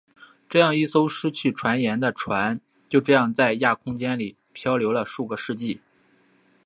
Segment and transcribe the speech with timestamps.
[0.49, 2.59] 这样一艘失去船员的船
[2.89, 5.79] 就这样在亚空间里飘流数个世纪。